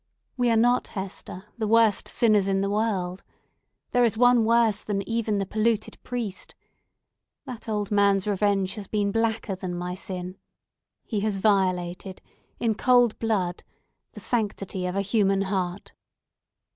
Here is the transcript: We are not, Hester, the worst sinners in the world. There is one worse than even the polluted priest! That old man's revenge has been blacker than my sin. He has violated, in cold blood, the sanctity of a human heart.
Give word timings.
We 0.35 0.49
are 0.49 0.57
not, 0.57 0.87
Hester, 0.87 1.43
the 1.59 1.67
worst 1.67 2.07
sinners 2.07 2.47
in 2.47 2.61
the 2.61 2.71
world. 2.71 3.21
There 3.91 4.03
is 4.03 4.17
one 4.17 4.43
worse 4.45 4.83
than 4.83 5.07
even 5.07 5.37
the 5.37 5.45
polluted 5.45 6.01
priest! 6.01 6.55
That 7.45 7.69
old 7.69 7.91
man's 7.91 8.25
revenge 8.25 8.73
has 8.73 8.87
been 8.87 9.11
blacker 9.11 9.53
than 9.53 9.75
my 9.77 9.93
sin. 9.93 10.37
He 11.05 11.19
has 11.19 11.37
violated, 11.37 12.19
in 12.59 12.73
cold 12.73 13.19
blood, 13.19 13.63
the 14.13 14.19
sanctity 14.19 14.87
of 14.87 14.95
a 14.95 15.01
human 15.01 15.43
heart. 15.43 15.91